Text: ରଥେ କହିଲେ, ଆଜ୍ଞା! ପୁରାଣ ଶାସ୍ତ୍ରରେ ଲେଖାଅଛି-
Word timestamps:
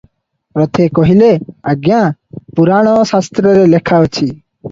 ରଥେ 0.59 0.85
କହିଲେ, 0.99 1.27
ଆଜ୍ଞା! 1.73 1.99
ପୁରାଣ 2.61 2.95
ଶାସ୍ତ୍ରରେ 3.13 3.67
ଲେଖାଅଛି- 3.77 4.27